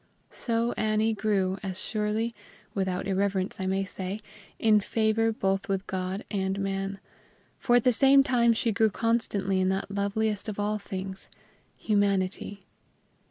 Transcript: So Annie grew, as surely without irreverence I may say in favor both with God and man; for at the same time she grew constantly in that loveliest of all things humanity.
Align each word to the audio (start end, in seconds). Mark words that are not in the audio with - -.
So 0.31 0.71
Annie 0.77 1.13
grew, 1.13 1.59
as 1.61 1.79
surely 1.79 2.33
without 2.73 3.05
irreverence 3.07 3.59
I 3.59 3.67
may 3.67 3.83
say 3.85 4.19
in 4.57 4.79
favor 4.79 5.31
both 5.31 5.69
with 5.69 5.85
God 5.85 6.25
and 6.31 6.59
man; 6.59 6.99
for 7.59 7.75
at 7.75 7.83
the 7.83 7.93
same 7.93 8.23
time 8.23 8.51
she 8.53 8.71
grew 8.71 8.89
constantly 8.89 9.59
in 9.61 9.69
that 9.69 9.91
loveliest 9.91 10.49
of 10.49 10.59
all 10.59 10.79
things 10.79 11.29
humanity. 11.77 12.63